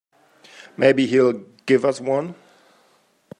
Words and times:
Maybe 0.77 1.05
he'll 1.05 1.33
give 1.67 1.85
us 1.85 2.01
one. 2.01 2.33